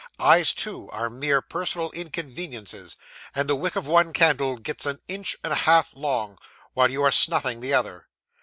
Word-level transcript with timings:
Eyes, 0.17 0.51
too, 0.51 0.89
are 0.89 1.11
mere 1.11 1.43
personal 1.43 1.91
inconveniences; 1.91 2.97
and 3.35 3.47
the 3.47 3.55
wick 3.55 3.75
of 3.75 3.85
one 3.85 4.13
candle 4.13 4.57
gets 4.57 4.87
an 4.87 4.99
inch 5.07 5.37
and 5.43 5.53
a 5.53 5.69
half 5.69 5.93
long, 5.95 6.39
while 6.73 6.89
you 6.89 7.03
are 7.03 7.11
snuffing 7.11 7.61
the 7.61 7.71
other. 7.75 8.07